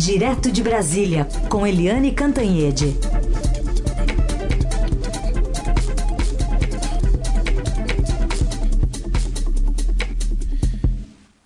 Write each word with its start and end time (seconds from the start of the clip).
Direto 0.00 0.50
de 0.50 0.62
Brasília, 0.62 1.28
com 1.50 1.66
Eliane 1.66 2.10
Cantanhede. 2.12 2.96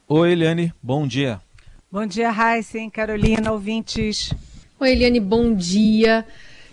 Oi, 0.06 0.30
Eliane, 0.30 0.72
bom 0.80 1.04
dia. 1.04 1.40
Bom 1.90 2.06
dia, 2.06 2.30
Heisen, 2.30 2.88
Carolina, 2.90 3.50
ouvintes. 3.50 4.32
Oi, 4.79 4.93
Eliane, 4.93 5.18
bom 5.18 5.52
dia. 5.52 6.25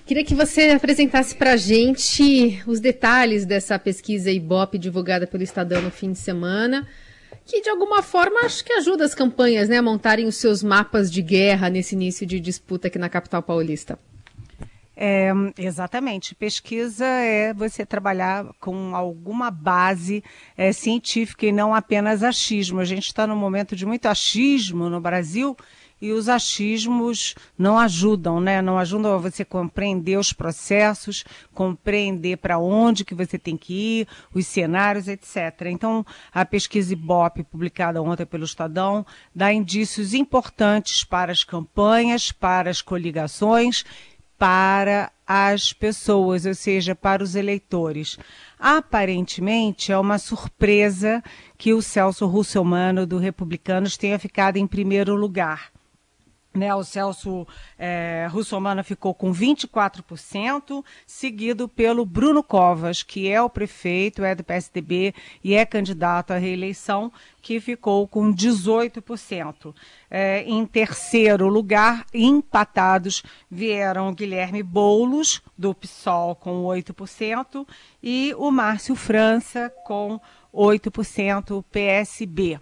Queria 0.06 0.24
que 0.24 0.36
você 0.36 0.70
apresentasse 0.70 1.34
para 1.34 1.54
a 1.54 1.58
gente 1.58 2.62
os 2.68 2.80
detalhes 2.80 3.44
dessa 3.44 3.80
pesquisa 3.80 4.30
Ibope 4.30 4.78
divulgada 4.78 5.26
pelo 5.26 5.42
Estadão 5.42 5.82
no 5.82 5.90
fim 5.90 6.12
de 6.12 6.20
semana, 6.20 6.88
que 7.52 7.60
de 7.60 7.70
alguma 7.70 8.02
forma 8.02 8.46
acho 8.46 8.64
que 8.64 8.72
ajuda 8.72 9.04
as 9.04 9.14
campanhas 9.14 9.68
né, 9.68 9.78
a 9.78 9.82
montarem 9.82 10.26
os 10.26 10.38
seus 10.38 10.64
mapas 10.64 11.12
de 11.12 11.22
guerra 11.22 11.70
nesse 11.70 11.96
início 11.96 12.26
de 12.26 12.40
disputa 12.40 12.88
aqui 12.88 12.98
na 12.98 13.10
capital 13.10 13.44
paulista. 13.44 14.00
É, 14.96 15.32
exatamente. 15.58 16.34
Pesquisa 16.34 17.06
é 17.06 17.54
você 17.54 17.86
trabalhar 17.86 18.46
com 18.58 18.96
alguma 18.96 19.52
base 19.52 20.24
é, 20.56 20.72
científica 20.72 21.46
e 21.46 21.52
não 21.52 21.76
apenas 21.76 22.24
achismo. 22.24 22.80
A 22.80 22.86
gente 22.86 23.08
está 23.08 23.28
num 23.28 23.36
momento 23.36 23.76
de 23.76 23.86
muito 23.86 24.06
achismo 24.06 24.90
no 24.90 25.02
Brasil 25.02 25.58
e 26.02 26.12
os 26.12 26.28
achismos 26.28 27.36
não 27.58 27.78
ajudam, 27.78 28.40
né? 28.42 28.62
Não 28.62 28.78
ajudam 28.80 29.14
a 29.14 29.18
você 29.18 29.46
compreender 29.46 30.18
os 30.18 30.34
processos, 30.34 31.24
compreender 31.54 32.38
para 32.38 32.58
onde 32.58 33.06
que 33.06 33.14
você 33.14 33.38
tem 33.38 33.56
que 33.56 34.02
ir, 34.02 34.08
os 34.34 34.48
cenários, 34.48 35.08
etc. 35.08 35.68
Então, 35.68 36.06
a 36.34 36.44
pesquisa 36.44 36.94
Ibope, 36.94 37.44
publicada 37.44 38.02
ontem 38.02 38.26
pelo 38.26 38.46
Estadão, 38.46 39.06
dá 39.34 39.54
indícios 39.54 40.14
importantes 40.14 41.04
para 41.04 41.32
as 41.32 41.44
campanhas, 41.44 42.32
para 42.32 42.70
as 42.70 42.82
coligações, 42.82 43.86
para 44.42 45.12
as 45.28 45.72
pessoas, 45.72 46.48
ou 46.48 46.56
seja, 46.56 46.96
para 46.96 47.24
os 47.24 47.36
eleitores. 47.36 48.18
Aparentemente, 48.60 49.92
é 49.92 49.98
uma 50.00 50.18
surpresa 50.18 51.24
que 51.60 51.76
o 51.76 51.82
Celso 51.82 52.26
Russellmano, 52.26 53.06
do 53.06 53.20
Republicanos, 53.20 53.98
tenha 53.98 54.18
ficado 54.18 54.58
em 54.58 54.66
primeiro 54.66 55.14
lugar. 55.14 55.72
Né, 56.54 56.76
o 56.76 56.84
Celso 56.84 57.48
é, 57.80 58.28
Russomana 58.30 58.84
ficou 58.84 59.14
com 59.14 59.32
24%, 59.32 60.84
seguido 61.08 61.66
pelo 61.66 62.06
Bruno 62.06 62.44
Covas, 62.44 63.04
que 63.04 63.30
é 63.30 63.42
o 63.42 63.50
prefeito, 63.50 64.22
é 64.22 64.36
do 64.36 64.44
PSDB 64.44 65.14
e 65.42 65.54
é 65.54 65.66
candidato 65.66 66.32
à 66.32 66.38
reeleição, 66.38 67.10
que 67.42 67.62
ficou 67.62 68.06
com 68.06 68.34
18%. 68.34 69.74
É, 70.10 70.44
em 70.44 70.66
terceiro 70.66 71.48
lugar, 71.48 72.06
empatados, 72.14 73.24
vieram 73.50 74.14
Guilherme 74.14 74.62
Boulos, 74.62 75.42
do 75.58 75.74
PSOL, 75.74 76.36
com 76.36 76.64
8%, 76.64 77.66
e 78.04 78.36
o 78.38 78.52
Márcio 78.52 78.94
França, 78.94 79.72
com 79.86 80.20
8%, 80.54 81.64
PSB. 81.72 82.60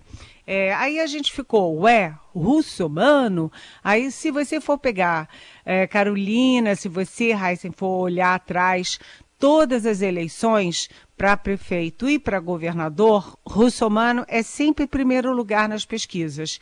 É, 0.51 0.73
aí 0.73 0.99
a 0.99 1.05
gente 1.05 1.31
ficou, 1.31 1.81
ué, 1.81 2.17
russo, 2.33 2.89
mano? 2.89 3.51
Aí 3.83 4.11
se 4.11 4.31
você 4.31 4.59
for 4.59 4.79
pegar 4.79 5.29
é, 5.63 5.85
Carolina, 5.85 6.75
se 6.75 6.89
você, 6.89 7.35
Heisen, 7.35 7.71
for 7.71 8.01
olhar 8.01 8.33
atrás, 8.33 8.99
todas 9.37 9.85
as 9.85 10.01
eleições 10.01 10.89
para 11.15 11.37
prefeito 11.37 12.09
e 12.09 12.17
para 12.17 12.39
governador, 12.39 13.37
russomano 13.45 14.25
é 14.27 14.41
sempre 14.41 14.87
primeiro 14.87 15.31
lugar 15.31 15.69
nas 15.69 15.85
pesquisas. 15.85 16.59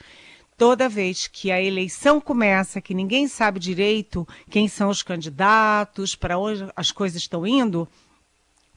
Toda 0.57 0.89
vez 0.89 1.25
que 1.25 1.49
a 1.49 1.61
eleição 1.61 2.19
começa, 2.19 2.81
que 2.81 2.93
ninguém 2.93 3.25
sabe 3.29 3.57
direito 3.57 4.27
quem 4.49 4.67
são 4.67 4.89
os 4.89 5.01
candidatos, 5.01 6.13
para 6.13 6.37
onde 6.37 6.67
as 6.75 6.91
coisas 6.91 7.21
estão 7.21 7.47
indo, 7.47 7.87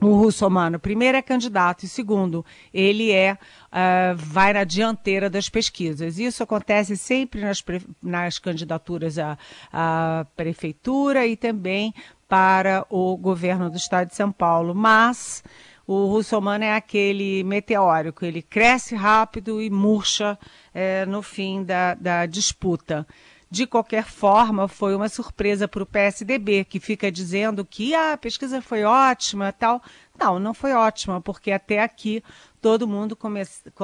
o 0.00 0.14
russomano, 0.16 0.78
primeiro 0.78 1.18
é 1.18 1.22
candidato 1.22 1.84
e 1.84 1.88
segundo, 1.88 2.44
ele 2.72 3.12
é 3.12 3.34
uh, 3.34 4.16
vai 4.16 4.52
na 4.52 4.64
dianteira 4.64 5.28
das 5.28 5.48
pesquisas. 5.48 6.18
Isso 6.18 6.42
acontece 6.42 6.96
sempre 6.96 7.40
nas, 7.40 7.62
nas 8.02 8.38
candidaturas 8.38 9.18
à, 9.18 9.36
à 9.72 10.26
prefeitura 10.36 11.26
e 11.26 11.36
também 11.36 11.94
para 12.28 12.86
o 12.88 13.16
governo 13.16 13.68
do 13.68 13.76
estado 13.76 14.08
de 14.08 14.14
São 14.14 14.30
Paulo. 14.32 14.74
Mas 14.74 15.42
o 15.86 16.06
russomano 16.06 16.62
é 16.62 16.74
aquele 16.74 17.42
meteórico, 17.42 18.24
ele 18.24 18.42
cresce 18.42 18.94
rápido 18.94 19.60
e 19.60 19.68
murcha 19.68 20.38
é, 20.72 21.04
no 21.04 21.20
fim 21.20 21.64
da, 21.64 21.94
da 21.94 22.26
disputa. 22.26 23.04
De 23.50 23.66
qualquer 23.66 24.04
forma, 24.04 24.68
foi 24.68 24.94
uma 24.94 25.08
surpresa 25.08 25.66
para 25.66 25.82
o 25.82 25.86
PSDB, 25.86 26.64
que 26.64 26.78
fica 26.78 27.10
dizendo 27.10 27.64
que 27.64 27.92
ah, 27.96 28.12
a 28.12 28.16
pesquisa 28.16 28.62
foi 28.62 28.84
ótima 28.84 29.52
tal. 29.52 29.82
Não, 30.16 30.38
não 30.38 30.54
foi 30.54 30.72
ótima, 30.72 31.20
porque 31.20 31.50
até 31.50 31.80
aqui 31.82 32.22
todo 32.60 32.86
mundo 32.86 33.18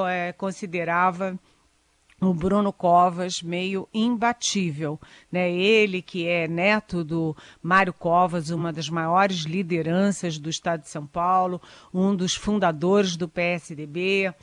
é, 0.09 0.31
considerava 0.31 1.37
o 2.21 2.33
Bruno 2.33 2.71
Covas 2.71 3.43
meio 3.43 3.89
imbatível, 3.93 4.99
né? 5.29 5.51
Ele 5.51 6.01
que 6.01 6.25
é 6.25 6.47
neto 6.47 7.03
do 7.03 7.35
Mário 7.61 7.93
Covas, 7.93 8.49
uma 8.49 8.71
das 8.71 8.89
maiores 8.89 9.39
lideranças 9.39 10.39
do 10.39 10.49
Estado 10.49 10.81
de 10.81 10.89
São 10.89 11.05
Paulo, 11.05 11.61
um 11.93 12.15
dos 12.15 12.33
fundadores 12.33 13.17
do 13.17 13.27
PSDB, 13.27 14.33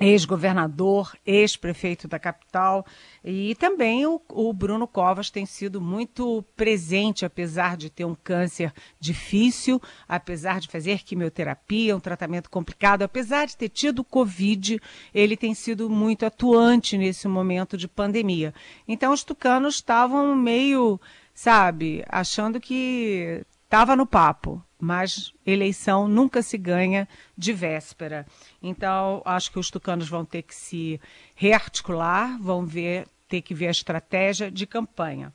ex-governador, 0.00 1.16
ex-prefeito 1.26 2.06
da 2.06 2.18
capital, 2.18 2.86
e 3.24 3.54
também 3.56 4.06
o, 4.06 4.20
o, 4.28 4.52
Bruno 4.52 4.86
Covas 4.86 5.30
tem 5.30 5.44
sido 5.44 5.80
muito 5.80 6.44
presente, 6.56 7.24
apesar 7.24 7.76
de 7.76 7.90
ter 7.90 8.04
um 8.04 8.14
câncer 8.14 8.72
difícil, 9.00 9.80
apesar 10.08 10.60
de 10.60 10.68
fazer 10.68 11.02
quimioterapia, 11.02 11.96
um 11.96 12.00
tratamento 12.00 12.48
complicado, 12.48 13.02
apesar 13.02 13.46
de 13.46 13.56
ter 13.56 13.68
tido 13.68 14.04
Covid, 14.04 14.80
ele 15.12 15.36
tem 15.36 15.54
sido 15.54 15.90
muito 15.90 16.24
atuante 16.24 16.96
nesse 16.96 17.26
momento 17.26 17.76
de 17.76 17.88
pandemia. 17.88 18.54
Então 18.86 19.12
os 19.12 19.24
tucanos 19.24 19.76
estavam 19.76 20.34
meio, 20.36 21.00
sabe, 21.34 22.04
achando 22.08 22.60
que 22.60 23.44
estava 23.64 23.96
no 23.96 24.06
papo, 24.06 24.62
mas 24.80 25.32
eleição 25.44 26.06
nunca 26.06 26.42
se 26.42 26.56
ganha 26.56 27.08
de 27.36 27.52
véspera. 27.52 28.26
Então, 28.62 29.22
acho 29.24 29.50
que 29.50 29.58
os 29.58 29.70
tucanos 29.70 30.08
vão 30.08 30.24
ter 30.24 30.42
que 30.42 30.54
se 30.54 31.00
rearticular, 31.34 32.38
vão 32.40 32.64
ver, 32.64 33.06
ter 33.28 33.42
que 33.42 33.54
ver 33.54 33.68
a 33.68 33.72
estratégia 33.72 34.50
de 34.50 34.66
campanha. 34.66 35.32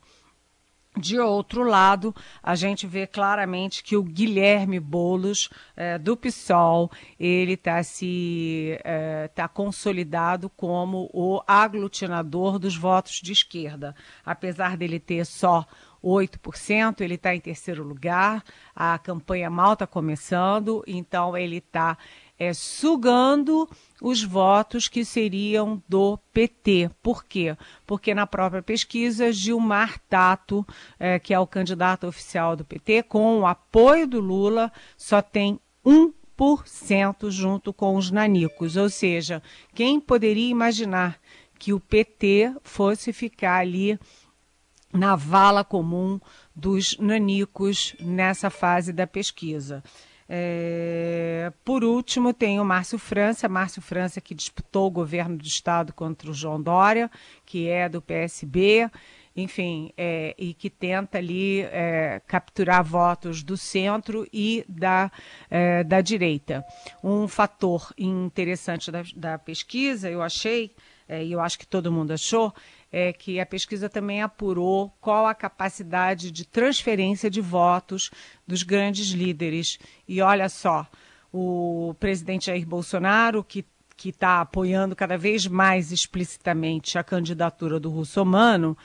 De 0.96 1.18
outro 1.18 1.64
lado, 1.64 2.14
a 2.40 2.54
gente 2.54 2.86
vê 2.86 3.04
claramente 3.04 3.82
que 3.82 3.96
o 3.96 4.02
Guilherme 4.02 4.78
Bolos, 4.78 5.50
é, 5.76 5.98
do 5.98 6.16
PSOL, 6.16 6.88
ele 7.18 7.54
está 7.54 7.82
se 7.82 8.78
é, 8.84 9.26
tá 9.26 9.48
consolidado 9.48 10.48
como 10.50 11.10
o 11.12 11.42
aglutinador 11.48 12.60
dos 12.60 12.76
votos 12.76 13.20
de 13.20 13.32
esquerda. 13.32 13.92
Apesar 14.24 14.76
dele 14.76 15.00
ter 15.00 15.26
só 15.26 15.66
8%, 16.04 17.00
ele 17.00 17.14
está 17.14 17.34
em 17.34 17.40
terceiro 17.40 17.82
lugar, 17.82 18.44
a 18.76 18.98
campanha 18.98 19.48
mal 19.48 19.72
está 19.72 19.86
começando, 19.86 20.84
então 20.86 21.36
ele 21.36 21.56
está 21.56 21.96
é, 22.38 22.52
sugando 22.52 23.68
os 24.02 24.22
votos 24.22 24.86
que 24.86 25.04
seriam 25.04 25.82
do 25.88 26.18
PT. 26.32 26.90
Por 27.02 27.24
quê? 27.24 27.56
Porque 27.86 28.14
na 28.14 28.26
própria 28.26 28.62
pesquisa, 28.62 29.32
Gilmar 29.32 29.98
Tato, 30.08 30.66
é, 30.98 31.18
que 31.18 31.32
é 31.32 31.38
o 31.38 31.46
candidato 31.46 32.06
oficial 32.06 32.54
do 32.54 32.64
PT, 32.64 33.04
com 33.04 33.40
o 33.40 33.46
apoio 33.46 34.06
do 34.06 34.20
Lula, 34.20 34.70
só 34.96 35.22
tem 35.22 35.58
1% 35.86 37.30
junto 37.30 37.72
com 37.72 37.96
os 37.96 38.10
nanicos. 38.10 38.76
Ou 38.76 38.90
seja, 38.90 39.42
quem 39.74 39.98
poderia 39.98 40.50
imaginar 40.50 41.18
que 41.58 41.72
o 41.72 41.80
PT 41.80 42.54
fosse 42.62 43.12
ficar 43.12 43.60
ali 43.60 43.98
na 44.94 45.16
vala 45.16 45.64
comum 45.64 46.20
dos 46.54 46.96
nanicos 46.98 47.94
nessa 48.00 48.48
fase 48.48 48.92
da 48.92 49.06
pesquisa. 49.06 49.82
É, 50.26 51.52
por 51.64 51.84
último, 51.84 52.32
tem 52.32 52.58
o 52.58 52.64
Márcio 52.64 52.98
França, 52.98 53.48
Márcio 53.48 53.82
França 53.82 54.20
que 54.20 54.34
disputou 54.34 54.86
o 54.86 54.90
governo 54.90 55.36
do 55.36 55.44
estado 55.44 55.92
contra 55.92 56.30
o 56.30 56.34
João 56.34 56.62
Dória, 56.62 57.10
que 57.44 57.68
é 57.68 57.88
do 57.88 58.00
PSB, 58.00 58.88
enfim, 59.36 59.92
é, 59.96 60.34
e 60.38 60.54
que 60.54 60.70
tenta 60.70 61.18
ali 61.18 61.60
é, 61.62 62.22
capturar 62.26 62.82
votos 62.84 63.42
do 63.42 63.56
centro 63.56 64.26
e 64.32 64.64
da, 64.68 65.10
é, 65.50 65.82
da 65.84 66.00
direita. 66.00 66.64
Um 67.02 67.26
fator 67.26 67.92
interessante 67.98 68.90
da, 68.90 69.02
da 69.14 69.38
pesquisa, 69.38 70.08
eu 70.08 70.22
achei, 70.22 70.74
é, 71.08 71.22
e 71.22 71.32
eu 71.32 71.40
acho 71.40 71.58
que 71.58 71.66
todo 71.66 71.92
mundo 71.92 72.12
achou, 72.12 72.54
é 72.96 73.12
que 73.12 73.40
a 73.40 73.46
pesquisa 73.46 73.88
também 73.88 74.22
apurou 74.22 74.88
qual 75.00 75.26
a 75.26 75.34
capacidade 75.34 76.30
de 76.30 76.46
transferência 76.46 77.28
de 77.28 77.40
votos 77.40 78.08
dos 78.46 78.62
grandes 78.62 79.08
líderes. 79.08 79.80
E 80.06 80.22
olha 80.22 80.48
só, 80.48 80.86
o 81.32 81.92
presidente 81.98 82.46
Jair 82.46 82.64
Bolsonaro, 82.64 83.42
que 83.42 83.64
que 83.96 84.08
está 84.08 84.40
apoiando 84.40 84.96
cada 84.96 85.16
vez 85.16 85.46
mais 85.46 85.92
explicitamente 85.92 86.98
a 86.98 87.04
candidatura 87.04 87.78
do 87.78 87.90
russomano, 87.90 88.76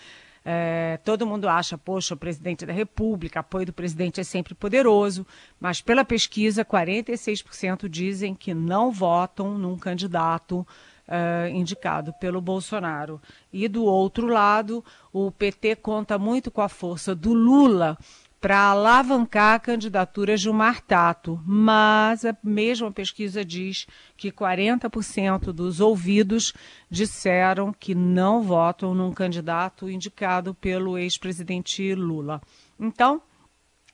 É, 0.46 0.98
todo 1.04 1.28
mundo 1.28 1.48
acha, 1.50 1.78
poxa, 1.78 2.14
o 2.14 2.18
presidente 2.18 2.66
da 2.66 2.74
República, 2.74 3.42
apoio 3.42 3.66
do 3.66 3.74
presidente 3.74 4.22
é 4.22 4.24
sempre 4.24 4.56
poderoso, 4.56 5.28
mas 5.60 5.82
pela 5.82 6.06
pesquisa, 6.06 6.64
46% 6.64 7.90
dizem 7.90 8.34
que 8.34 8.54
não 8.54 8.90
votam 8.90 9.58
num 9.58 9.78
candidato 9.78 10.66
Uh, 11.10 11.50
indicado 11.50 12.14
pelo 12.20 12.40
Bolsonaro. 12.40 13.20
E 13.52 13.68
do 13.68 13.84
outro 13.84 14.28
lado, 14.28 14.86
o 15.12 15.32
PT 15.32 15.78
conta 15.78 16.20
muito 16.20 16.52
com 16.52 16.62
a 16.62 16.70
força 16.70 17.16
do 17.16 17.34
Lula 17.34 17.98
para 18.40 18.58
alavancar 18.58 19.56
a 19.56 19.60
candidatura 19.60 20.38
Gilmar 20.38 20.82
Tato, 20.82 21.42
mas 21.46 22.24
a 22.24 22.36
mesma 22.42 22.92
pesquisa 22.92 23.44
diz 23.44 23.86
que 24.16 24.32
40% 24.32 25.52
dos 25.52 25.82
ouvidos 25.82 26.54
disseram 26.90 27.74
que 27.74 27.94
não 27.94 28.42
votam 28.42 28.94
num 28.94 29.12
candidato 29.12 29.90
indicado 29.90 30.54
pelo 30.54 30.98
ex-presidente 30.98 31.94
Lula. 31.94 32.42
Então, 32.80 33.22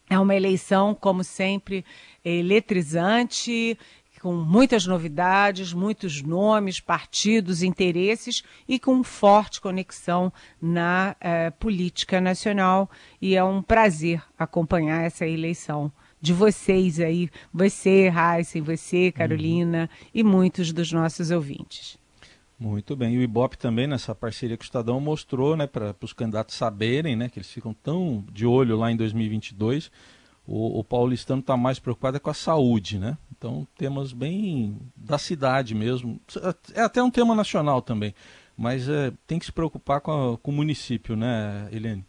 é 0.07 0.19
uma 0.19 0.35
eleição, 0.35 0.93
como 0.93 1.23
sempre, 1.23 1.83
eletrizante, 2.23 3.75
com 4.25 4.33
muitas 4.33 4.87
novidades, 4.87 5.71
muitos 5.71 6.23
nomes, 6.23 6.79
partidos, 6.79 7.61
interesses 7.61 8.41
e 8.67 8.79
com 8.79 9.03
forte 9.03 9.61
conexão 9.61 10.33
na 10.59 11.15
eh, 11.21 11.51
política 11.51 12.19
nacional. 12.19 12.89
E 13.21 13.35
é 13.35 13.43
um 13.43 13.61
prazer 13.61 14.23
acompanhar 14.35 15.03
essa 15.03 15.27
eleição 15.27 15.91
de 16.19 16.33
vocês 16.33 16.99
aí, 16.99 17.29
você, 17.53 18.09
Heisen, 18.09 18.63
você, 18.63 19.11
Carolina 19.11 19.81
uhum. 19.91 20.09
e 20.11 20.23
muitos 20.23 20.73
dos 20.73 20.91
nossos 20.91 21.29
ouvintes. 21.29 21.95
Muito 22.59 22.95
bem. 22.95 23.13
E 23.13 23.19
o 23.19 23.21
Ibope 23.21 23.59
também, 23.59 23.85
nessa 23.85 24.15
parceria 24.15 24.57
com 24.57 24.63
o 24.63 24.65
Estadão, 24.65 24.99
mostrou 24.99 25.55
né, 25.55 25.67
para 25.67 25.95
os 26.01 26.13
candidatos 26.13 26.55
saberem 26.55 27.15
né, 27.15 27.29
que 27.29 27.37
eles 27.37 27.51
ficam 27.51 27.75
tão 27.75 28.25
de 28.31 28.47
olho 28.47 28.75
lá 28.75 28.91
em 28.91 28.95
2022 28.95 29.91
o, 30.47 30.79
o 30.79 30.83
paulistano 30.83 31.39
está 31.39 31.57
mais 31.57 31.79
preocupado 31.79 32.17
é 32.17 32.19
com 32.19 32.29
a 32.29 32.33
saúde, 32.33 32.99
né? 32.99 33.17
Então, 33.37 33.67
temas 33.77 34.13
bem 34.13 34.79
da 34.95 35.17
cidade 35.17 35.73
mesmo. 35.75 36.19
É 36.73 36.81
até 36.81 37.01
um 37.01 37.11
tema 37.11 37.35
nacional 37.35 37.81
também, 37.81 38.13
mas 38.55 38.87
é, 38.87 39.11
tem 39.27 39.39
que 39.39 39.45
se 39.45 39.51
preocupar 39.51 40.01
com, 40.01 40.33
a, 40.33 40.37
com 40.37 40.51
o 40.51 40.53
município, 40.53 41.15
né, 41.15 41.67
Helene? 41.71 42.05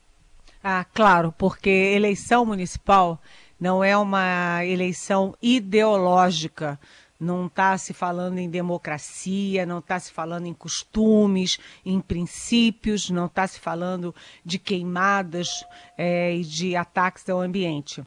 Ah, 0.62 0.84
claro, 0.84 1.32
porque 1.36 1.70
eleição 1.70 2.44
municipal 2.44 3.20
não 3.58 3.82
é 3.82 3.96
uma 3.96 4.64
eleição 4.64 5.34
ideológica. 5.40 6.78
Não 7.18 7.46
está 7.46 7.78
se 7.78 7.94
falando 7.94 8.38
em 8.38 8.50
democracia, 8.50 9.64
não 9.64 9.78
está 9.78 9.98
se 9.98 10.12
falando 10.12 10.46
em 10.46 10.52
costumes, 10.52 11.58
em 11.84 11.98
princípios, 11.98 13.08
não 13.08 13.24
está 13.24 13.46
se 13.46 13.58
falando 13.58 14.14
de 14.44 14.58
queimadas 14.58 15.64
é, 15.96 16.36
e 16.36 16.44
de 16.44 16.76
ataques 16.76 17.26
ao 17.30 17.40
ambiente 17.40 18.04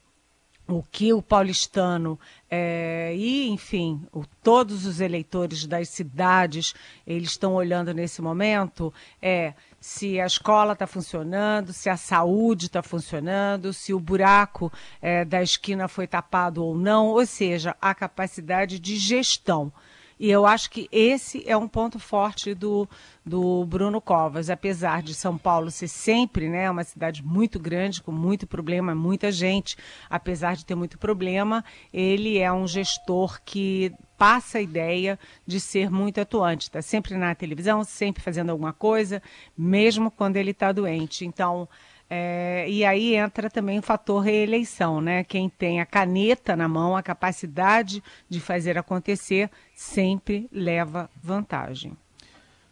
o 0.69 0.83
que 0.83 1.12
o 1.12 1.21
paulistano 1.21 2.19
é, 2.50 3.13
e, 3.16 3.50
enfim, 3.50 4.01
o, 4.13 4.24
todos 4.44 4.86
os 4.86 5.01
eleitores 5.01 5.66
das 5.66 5.89
cidades 5.89 6.74
eles 7.06 7.31
estão 7.31 7.54
olhando 7.54 7.94
nesse 7.94 8.21
momento 8.21 8.94
é 9.21 9.54
se 9.81 10.19
a 10.19 10.25
escola 10.25 10.74
está 10.74 10.86
funcionando, 10.86 11.74
se 11.74 11.89
a 11.89 11.98
saúde 11.98 12.68
está 12.68 12.83
funcionando, 12.83 13.74
se 13.74 13.94
o 13.94 14.00
buraco 14.00 14.71
é, 15.01 15.25
da 15.25 15.42
esquina 15.42 15.88
foi 15.88 16.06
tapado 16.06 16.63
ou 16.63 16.77
não, 16.77 17.07
ou 17.07 17.25
seja, 17.25 17.75
a 17.81 17.95
capacidade 17.95 18.80
de 18.80 18.98
gestão. 18.98 19.71
E 20.19 20.30
eu 20.30 20.45
acho 20.45 20.69
que 20.69 20.89
esse 20.92 21.44
é 21.48 21.56
um 21.56 21.68
ponto 21.68 21.98
forte 21.98 22.54
do, 22.54 22.88
do 23.25 23.63
Bruno 23.66 24.01
Covas. 24.01 24.50
Apesar 24.50 25.01
de 25.01 25.13
São 25.13 25.38
Paulo 25.38 25.71
ser 25.71 25.88
sempre 25.88 26.50
né, 26.50 26.69
uma 26.69 26.83
cidade 26.83 27.24
muito 27.24 27.57
grande, 27.57 28.04
com 28.04 28.12
muito 28.12 28.45
problema, 28.45 28.94
muita 28.94 29.31
gente, 29.31 29.77
apesar 30.10 30.57
de 30.57 30.66
ter 30.66 30.75
muito 30.75 30.98
problema, 30.98 31.63
ele 31.94 32.38
é 32.38 32.51
um 32.51 32.68
gestor 32.68 33.39
que 33.45 33.94
passa 34.18 34.57
a 34.57 34.62
ideia 34.62 35.18
de 35.48 35.62
ser 35.62 35.89
muito 35.89 36.19
atuante. 36.19 36.63
Está 36.63 36.81
sempre 36.81 37.16
na 37.16 37.33
televisão, 37.33 37.86
sempre 37.86 38.21
fazendo 38.21 38.50
alguma 38.50 38.74
coisa, 38.74 39.24
mesmo 39.57 40.12
quando 40.12 40.36
ele 40.36 40.51
está 40.51 40.74
doente. 40.74 41.25
Então, 41.25 41.69
é, 42.09 42.65
e 42.67 42.83
aí 42.83 43.15
entra 43.15 43.50
também 43.50 43.77
o 43.77 43.83
fator 43.83 44.23
reeleição, 44.23 45.00
né? 45.00 45.23
Quem 45.23 45.47
tem 45.47 45.79
a 45.79 45.85
caneta 45.85 46.56
na 46.56 46.67
mão, 46.67 46.97
a 46.97 47.03
capacidade 47.03 48.01
de 48.27 48.39
fazer 48.39 48.77
acontecer, 48.77 49.50
sempre 49.75 50.50
leva 50.51 51.09
vantagem. 51.21 51.95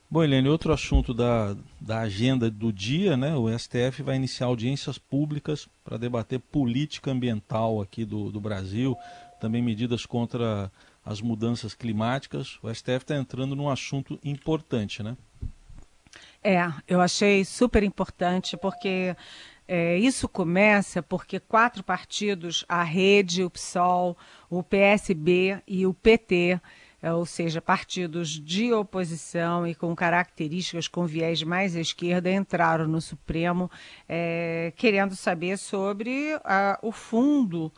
Bom, 0.09 0.23
Helene, 0.23 0.47
outro 0.47 0.71
assunto 0.73 1.13
da, 1.13 1.55
da 1.79 1.99
agenda 1.99 2.49
do 2.49 2.71
dia, 2.71 3.15
né? 3.15 3.35
O 3.35 3.47
STF 3.59 4.01
vai 4.01 4.15
iniciar 4.15 4.47
audiências 4.47 4.97
públicas 4.97 5.67
para 5.83 5.97
debater 5.97 6.39
política 6.39 7.11
ambiental 7.11 7.81
aqui 7.81 8.05
do, 8.05 8.31
do 8.31 8.39
Brasil, 8.39 8.95
também 9.39 9.61
medidas 9.61 10.05
contra 10.05 10.71
as 11.05 11.21
mudanças 11.21 11.75
climáticas. 11.75 12.57
O 12.63 12.73
STF 12.73 12.97
está 13.03 13.17
entrando 13.17 13.55
num 13.55 13.69
assunto 13.69 14.17
importante, 14.23 15.03
né? 15.03 15.15
É, 16.43 16.71
eu 16.87 17.01
achei 17.01 17.43
super 17.43 17.83
importante 17.83 18.55
porque 18.55 19.15
é, 19.67 19.97
isso 19.97 20.29
começa 20.29 21.03
porque 21.03 21.39
quatro 21.39 21.83
partidos, 21.83 22.63
a 22.69 22.83
Rede, 22.83 23.43
o 23.43 23.49
PSOL, 23.49 24.17
o 24.49 24.63
PSB 24.63 25.61
e 25.67 25.85
o 25.85 25.93
PT, 25.93 26.59
é, 27.01 27.11
ou 27.11 27.25
seja, 27.25 27.61
partidos 27.61 28.29
de 28.29 28.71
oposição 28.71 29.67
e 29.67 29.75
com 29.75 29.93
características 29.93 30.87
com 30.87 31.05
viés 31.05 31.43
mais 31.43 31.75
à 31.75 31.81
esquerda, 31.81 32.31
entraram 32.31 32.87
no 32.87 33.01
Supremo 33.01 33.69
é, 34.07 34.71
querendo 34.77 35.15
saber 35.15 35.57
sobre 35.57 36.39
a, 36.45 36.79
o 36.81 36.91
fundo 36.91 37.71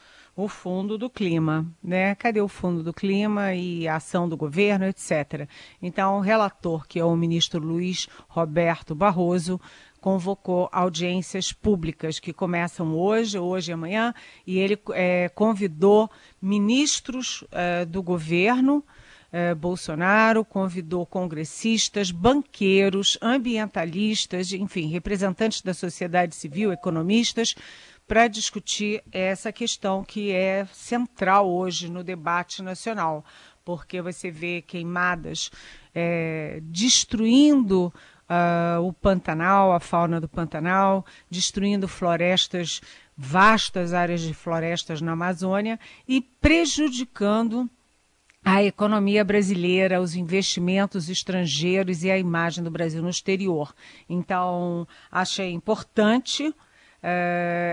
o 0.43 0.47
fundo 0.47 0.97
do 0.97 1.09
clima, 1.09 1.65
né? 1.83 2.15
Cadê 2.15 2.39
o 2.39 2.47
fundo 2.47 2.81
do 2.81 2.93
clima 2.93 3.53
e 3.53 3.87
a 3.87 3.97
ação 3.97 4.27
do 4.27 4.37
governo, 4.37 4.85
etc. 4.85 5.47
Então, 5.81 6.17
o 6.17 6.21
relator, 6.21 6.87
que 6.87 6.99
é 6.99 7.03
o 7.03 7.15
ministro 7.15 7.59
Luiz 7.59 8.07
Roberto 8.27 8.95
Barroso, 8.95 9.59
convocou 9.99 10.69
audiências 10.71 11.51
públicas 11.51 12.19
que 12.19 12.31
começam 12.31 12.95
hoje, 12.95 13.37
hoje 13.37 13.71
e 13.71 13.73
amanhã, 13.73 14.13
e 14.47 14.57
ele 14.57 14.79
é, 14.93 15.29
convidou 15.29 16.09
ministros 16.41 17.43
é, 17.51 17.85
do 17.85 18.01
governo. 18.01 18.83
É, 19.31 19.53
Bolsonaro 19.53 20.43
convidou 20.43 21.05
congressistas, 21.05 22.09
banqueiros, 22.09 23.17
ambientalistas, 23.21 24.51
enfim, 24.53 24.87
representantes 24.87 25.61
da 25.61 25.73
sociedade 25.73 26.33
civil, 26.33 26.71
economistas, 26.71 27.53
para 28.09 28.27
discutir 28.27 29.03
essa 29.11 29.51
questão 29.51 30.03
que 30.03 30.31
é 30.31 30.65
central 30.73 31.47
hoje 31.47 31.91
no 31.91 32.03
debate 32.03 32.63
nacional, 32.63 33.23
porque 33.63 34.01
você 34.01 34.31
vê 34.31 34.63
queimadas 34.63 35.51
é, 35.93 36.59
destruindo 36.63 37.93
uh, 38.27 38.81
o 38.81 38.91
Pantanal, 38.91 39.71
a 39.71 39.79
fauna 39.79 40.19
do 40.19 40.27
Pantanal, 40.27 41.05
destruindo 41.29 41.87
florestas, 41.87 42.81
vastas 43.15 43.93
áreas 43.93 44.21
de 44.21 44.33
florestas 44.33 45.01
na 45.01 45.11
Amazônia 45.11 45.79
e 46.07 46.19
prejudicando 46.19 47.69
a 48.43 48.63
economia 48.63 49.23
brasileira, 49.23 50.01
os 50.01 50.15
investimentos 50.15 51.09
estrangeiros 51.09 52.03
e 52.03 52.09
a 52.09 52.17
imagem 52.17 52.63
do 52.63 52.71
Brasil 52.71 53.03
no 53.03 53.09
exterior. 53.09 53.71
Então, 54.09 54.87
achei 55.11 55.51
importante 55.51 56.51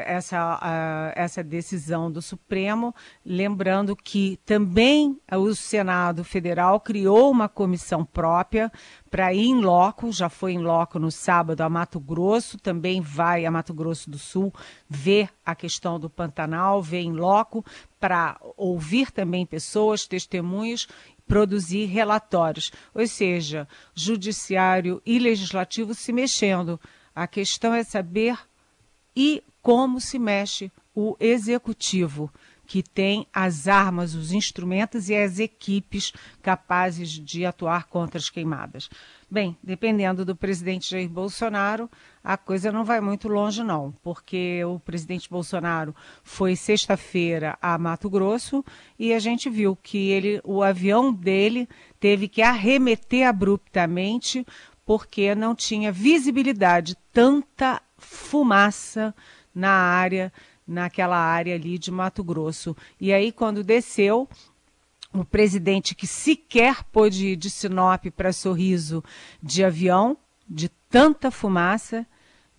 essa, 0.07 0.57
uh, 0.57 1.13
essa 1.17 1.43
decisão 1.43 2.11
do 2.11 2.23
Supremo, 2.23 2.95
lembrando 3.25 3.97
que 3.97 4.39
também 4.47 5.19
o 5.33 5.55
Senado 5.55 6.23
Federal 6.23 6.79
criou 6.79 7.31
uma 7.31 7.49
comissão 7.49 8.05
própria 8.05 8.71
para 9.11 9.35
ir 9.35 9.47
em 9.47 9.61
loco, 9.61 10.13
já 10.13 10.29
foi 10.29 10.53
em 10.53 10.59
loco 10.59 10.99
no 10.99 11.11
sábado 11.11 11.63
a 11.63 11.69
Mato 11.69 11.99
Grosso, 11.99 12.59
também 12.59 13.01
vai 13.01 13.45
a 13.45 13.51
Mato 13.51 13.75
Grosso 13.75 14.11
do 14.11 14.19
Sul 14.19 14.53
ver 14.89 15.31
a 15.45 15.55
questão 15.55 15.99
do 15.99 16.09
Pantanal, 16.09 16.83
ver 16.83 17.01
em 17.01 17.13
loco, 17.13 17.65
para 17.99 18.39
ouvir 18.57 19.11
também 19.11 19.45
pessoas, 19.45 20.07
testemunhos 20.07 20.87
produzir 21.27 21.87
relatórios, 21.87 22.71
ou 22.95 23.07
seja, 23.07 23.67
judiciário 23.95 25.03
e 25.05 25.19
legislativo 25.19 25.93
se 25.95 26.13
mexendo. 26.13 26.81
A 27.15 27.27
questão 27.27 27.75
é 27.75 27.83
saber 27.83 28.39
e 29.17 29.43
como 29.63 30.01
se 30.01 30.19
mexe 30.19 30.71
o 30.95 31.17
executivo, 31.19 32.31
que 32.67 32.83
tem 32.83 33.27
as 33.33 33.69
armas, 33.69 34.15
os 34.15 34.33
instrumentos 34.33 35.09
e 35.09 35.15
as 35.15 35.39
equipes 35.39 36.13
capazes 36.43 37.11
de 37.11 37.47
atuar 37.47 37.85
contra 37.85 38.19
as 38.19 38.29
queimadas. 38.29 38.91
Bem, 39.31 39.57
dependendo 39.63 40.25
do 40.25 40.37
presidente 40.37 40.91
Jair 40.91 41.09
Bolsonaro, 41.09 41.91
a 42.23 42.37
coisa 42.37 42.73
não 42.73 42.85
vai 42.85 43.01
muito 43.01 43.29
longe, 43.29 43.63
não, 43.63 43.93
porque 44.03 44.65
o 44.65 44.79
presidente 44.81 45.31
Bolsonaro 45.31 45.95
foi 46.23 46.57
sexta-feira 46.57 47.57
a 47.61 47.79
Mato 47.79 48.11
Grosso 48.11 48.65
e 48.99 49.13
a 49.13 49.19
gente 49.19 49.49
viu 49.49 49.77
que 49.77 50.11
ele, 50.11 50.41
o 50.45 50.63
avião 50.63 51.13
dele 51.13 51.69
teve 52.01 52.29
que 52.29 52.43
arremeter 52.43 53.29
abruptamente 53.29 54.47
porque 54.85 55.35
não 55.35 55.55
tinha 55.55 55.91
visibilidade, 55.91 56.97
tanta 57.13 57.83
fumaça 57.99 59.15
na 59.55 59.71
área, 59.71 60.33
naquela 60.67 61.19
área 61.19 61.55
ali 61.55 61.79
de 61.79 61.91
Mato 61.91 62.23
Grosso. 62.23 62.77
E 63.01 63.13
aí, 63.13 63.33
quando 63.33 63.65
desceu, 63.65 64.29
o 65.13 65.25
presidente 65.25 65.95
que 65.95 66.07
sequer 66.07 66.85
pôde 66.85 67.29
ir 67.29 67.37
de 67.37 67.49
Sinop 67.49 68.07
para 68.17 68.33
Sorriso 68.33 69.03
de 69.43 69.65
avião, 69.65 70.17
de 70.49 70.69
tanta 70.91 71.31
fumaça, 71.31 72.07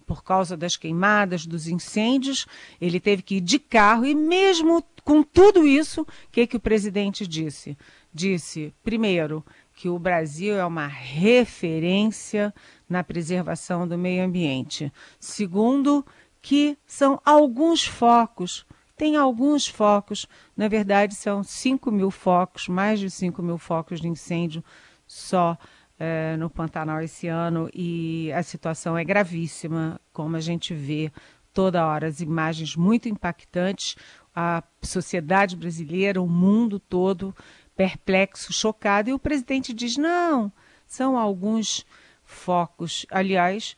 por 0.06 0.24
causa 0.24 0.56
das 0.56 0.78
queimadas, 0.78 1.46
dos 1.46 1.68
incêndios, 1.68 2.48
ele 2.80 3.00
teve 3.00 3.22
que 3.22 3.36
ir 3.36 3.42
de 3.42 3.60
carro 3.60 4.06
e 4.06 4.16
mesmo 4.16 4.82
com 5.04 5.22
tudo 5.22 5.68
isso, 5.68 6.02
o 6.02 6.08
que, 6.32 6.48
que 6.48 6.58
o 6.58 6.62
presidente 6.62 7.28
disse? 7.28 7.78
Disse, 8.14 8.74
primeiro, 8.84 9.46
que 9.74 9.90
o 9.90 10.00
Brasil 10.00 10.56
é 10.56 10.66
uma 10.66 10.88
referência 10.88 12.54
na 12.90 13.04
preservação 13.04 13.88
do 13.88 13.98
meio 13.98 14.24
ambiente. 14.24 14.92
Segundo, 15.20 16.06
que 16.42 16.78
são 16.86 17.22
alguns 17.26 17.86
focos, 17.86 18.66
tem 18.96 19.16
alguns 19.16 19.68
focos, 19.68 20.28
na 20.56 20.68
verdade 20.68 21.14
são 21.14 21.44
5 21.44 21.92
mil 21.92 22.10
focos, 22.10 22.68
mais 22.68 23.00
de 23.00 23.10
5 23.10 23.44
mil 23.44 23.58
focos 23.58 24.02
de 24.02 24.08
incêndio 24.08 24.64
só 25.06 25.58
é, 26.00 26.36
no 26.38 26.50
Pantanal 26.50 27.02
esse 27.02 27.28
ano 27.28 27.70
e 27.74 28.32
a 28.34 28.42
situação 28.44 28.98
é 28.98 29.04
gravíssima, 29.04 30.00
como 30.12 30.36
a 30.36 30.40
gente 30.40 30.74
vê 30.74 31.12
toda 31.54 31.86
hora, 31.86 32.08
as 32.08 32.22
imagens 32.22 32.76
muito 32.76 33.10
impactantes, 33.10 33.96
a 34.36 34.64
sociedade 34.82 35.56
brasileira, 35.56 36.22
o 36.22 36.28
mundo 36.28 36.80
todo 36.80 37.36
perplexo, 37.76 38.54
chocado, 38.54 39.10
e 39.10 39.14
o 39.14 39.20
presidente 39.20 39.74
diz: 39.74 39.98
não, 39.98 40.52
são 40.86 41.18
alguns 41.18 41.86
focos. 42.28 43.06
Aliás, 43.10 43.76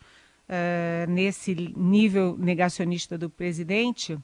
é, 0.49 1.05
nesse 1.07 1.53
nível 1.77 2.35
negacionista 2.37 3.17
do 3.17 3.29
presidente, 3.29 4.17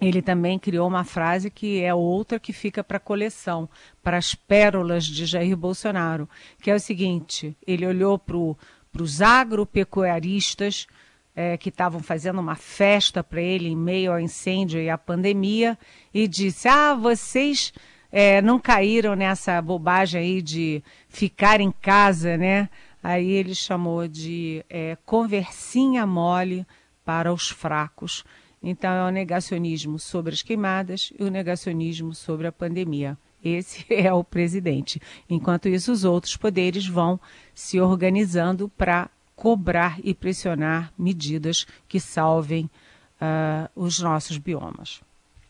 ele 0.00 0.22
também 0.22 0.58
criou 0.58 0.88
uma 0.88 1.04
frase 1.04 1.50
que 1.50 1.80
é 1.82 1.94
outra 1.94 2.40
que 2.40 2.52
fica 2.52 2.82
para 2.82 2.98
coleção, 2.98 3.68
para 4.02 4.16
as 4.16 4.34
pérolas 4.34 5.04
de 5.04 5.26
Jair 5.26 5.56
Bolsonaro, 5.56 6.28
que 6.60 6.70
é 6.70 6.74
o 6.74 6.80
seguinte: 6.80 7.56
ele 7.64 7.86
olhou 7.86 8.18
para 8.18 9.02
os 9.02 9.20
agropecuaristas 9.20 10.88
é, 11.36 11.56
que 11.56 11.68
estavam 11.68 12.00
fazendo 12.00 12.40
uma 12.40 12.56
festa 12.56 13.22
para 13.22 13.40
ele 13.40 13.68
em 13.68 13.76
meio 13.76 14.12
ao 14.12 14.18
incêndio 14.18 14.80
e 14.80 14.88
à 14.88 14.96
pandemia 14.96 15.78
e 16.12 16.26
disse: 16.26 16.66
Ah, 16.68 16.94
vocês 16.94 17.72
é, 18.10 18.42
não 18.42 18.58
caíram 18.58 19.14
nessa 19.14 19.60
bobagem 19.62 20.20
aí 20.20 20.42
de 20.42 20.82
ficar 21.08 21.60
em 21.60 21.70
casa, 21.70 22.36
né? 22.36 22.68
Aí 23.02 23.30
ele 23.30 23.54
chamou 23.54 24.06
de 24.06 24.64
é, 24.70 24.96
conversinha 25.04 26.06
mole 26.06 26.66
para 27.04 27.32
os 27.32 27.48
fracos. 27.48 28.24
Então, 28.62 28.92
é 28.92 29.08
o 29.08 29.10
negacionismo 29.10 29.98
sobre 29.98 30.32
as 30.32 30.42
queimadas 30.42 31.12
e 31.18 31.24
o 31.24 31.30
negacionismo 31.30 32.14
sobre 32.14 32.46
a 32.46 32.52
pandemia. 32.52 33.18
Esse 33.44 33.84
é 33.92 34.12
o 34.12 34.22
presidente. 34.22 35.00
Enquanto 35.28 35.68
isso, 35.68 35.90
os 35.90 36.04
outros 36.04 36.36
poderes 36.36 36.86
vão 36.86 37.18
se 37.54 37.80
organizando 37.80 38.68
para 38.68 39.10
cobrar 39.34 39.98
e 40.04 40.14
pressionar 40.14 40.92
medidas 40.96 41.66
que 41.88 41.98
salvem 41.98 42.70
uh, 43.20 43.68
os 43.74 43.98
nossos 43.98 44.38
biomas. 44.38 45.00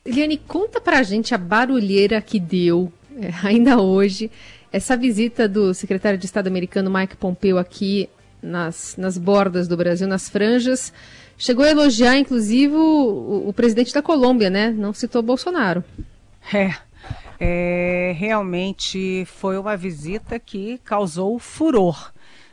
Eliane, 0.05 0.37
conta 0.39 0.81
para 0.81 0.99
a 0.99 1.03
gente 1.03 1.35
a 1.35 1.39
barulheira 1.39 2.21
que 2.21 2.41
deu, 2.41 2.93
é, 3.21 3.31
ainda 3.47 3.81
hoje, 3.81 4.31
essa 4.73 4.97
visita 4.97 5.49
do 5.49 5.75
secretário 5.75 6.19
de 6.19 6.27
Estado 6.27 6.47
americano 6.47 6.91
Mike 6.91 7.17
Pompeo 7.17 7.59
aqui 7.59 8.09
nas, 8.43 8.97
nas 8.97 9.17
bordas 9.17 9.69
do 9.69 9.77
Brasil, 9.77 10.07
nas 10.09 10.29
franjas. 10.29 10.93
Chegou 11.39 11.65
a 11.65 11.71
elogiar, 11.71 12.17
inclusive, 12.17 12.75
o, 12.75 13.49
o 13.49 13.53
presidente 13.53 13.93
da 13.93 14.03
Colômbia, 14.03 14.51
né? 14.51 14.71
Não 14.71 14.93
citou 14.93 15.23
Bolsonaro. 15.23 15.85
É, 16.53 16.75
é, 17.39 18.15
realmente 18.17 19.25
foi 19.27 19.59
uma 19.59 19.77
visita 19.77 20.39
que 20.39 20.79
causou 20.85 21.39
furor. 21.39 22.13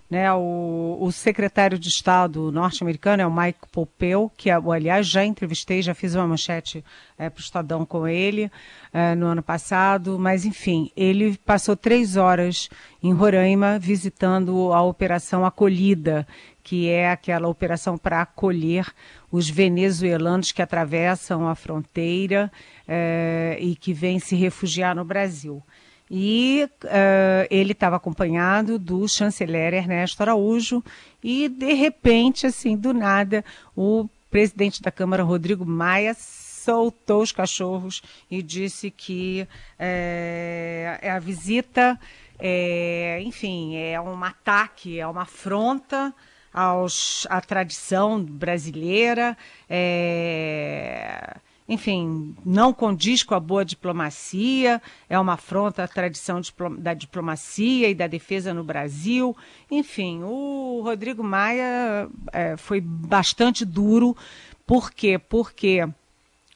Né, 0.10 0.34
o, 0.34 0.98
o, 1.00 1.12
secretário 1.12 1.78
de 1.78 1.88
Estado 1.88 2.52
norte-americano 2.52 3.22
é 3.22 3.28
o 3.28 3.32
Mike 3.32 3.60
Pompeo, 3.72 4.32
que, 4.36 4.50
aliás, 4.50 5.06
já 5.06 5.24
entrevistei, 5.24 5.84
já 5.84 5.94
fiz 5.94 6.16
uma 6.16 6.26
manchete 6.26 6.84
é, 7.16 7.30
para 7.30 7.40
o 7.40 7.44
Estadão 7.44 7.86
com 7.86 8.08
ele 8.08 8.50
é, 8.92 9.14
no 9.14 9.28
ano 9.28 9.44
passado, 9.44 10.18
mas, 10.18 10.46
enfim, 10.46 10.92
ele 10.98 11.38
passou 11.46 11.76
três 11.76 12.18
horas 12.18 12.72
em 13.04 13.14
Roraima 13.14 13.78
visitando 13.78 14.74
a 14.74 14.82
Operação 14.82 15.46
Acolhida, 15.46 16.26
que 16.64 16.90
é 16.90 17.12
aquela 17.12 17.48
operação 17.48 17.96
para 17.96 18.22
acolher 18.22 18.88
os 19.32 19.48
venezuelanos 19.48 20.52
que 20.52 20.62
atravessam 20.62 21.48
a 21.48 21.54
fronteira 21.54 22.52
eh, 22.88 23.58
e 23.60 23.76
que 23.76 23.94
vêm 23.94 24.20
se 24.20 24.36
refugiar 24.36 24.96
no 24.96 25.06
Brasil. 25.06 25.64
E 26.10 26.68
uh, 26.86 27.48
ele 27.52 27.74
estava 27.74 27.98
acompanhado 27.98 28.80
do 28.80 29.08
chanceler 29.08 29.74
Ernesto 29.74 30.22
Araújo 30.22 30.84
e, 31.24 31.48
de 31.48 31.74
repente, 31.74 32.48
assim, 32.48 32.76
do 32.76 32.94
nada, 32.94 33.46
o 33.76 34.10
presidente 34.30 34.82
da 34.82 34.92
Câmara, 34.92 35.24
Rodrigo 35.24 35.66
Maia, 35.66 36.16
soltou 36.16 37.22
os 37.22 37.32
cachorros 37.32 38.02
e 38.30 38.44
disse 38.44 38.92
que 38.92 39.48
é, 39.78 41.00
a 41.12 41.20
visita, 41.20 42.00
é, 42.38 43.22
enfim, 43.24 43.76
é 43.78 44.00
um 44.00 44.24
ataque, 44.24 45.00
é 45.00 45.08
uma 45.08 45.24
afronta 45.24 46.14
aos, 46.54 47.26
à 47.30 47.42
tradição 47.42 48.24
brasileira, 48.24 49.38
é, 49.70 51.38
enfim, 51.70 52.36
não 52.44 52.74
condiz 52.74 53.22
com 53.22 53.36
a 53.36 53.40
boa 53.40 53.64
diplomacia, 53.64 54.82
é 55.08 55.20
uma 55.20 55.34
afronta 55.34 55.84
à 55.84 55.88
tradição 55.88 56.42
da 56.80 56.96
diplomacia 56.96 57.88
e 57.88 57.94
da 57.94 58.08
defesa 58.08 58.56
no 58.56 58.64
Brasil. 58.64 59.38
Enfim, 59.70 60.24
o 60.24 60.82
Rodrigo 60.84 61.24
Maia 61.24 62.10
é, 62.34 62.58
foi 62.58 62.82
bastante 62.82 63.64
duro. 63.64 64.18
Por 64.66 64.92
quê? 64.92 65.20
Porque 65.20 65.88